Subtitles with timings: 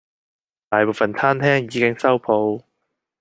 [0.67, 2.63] 大部份餐廳已經收舖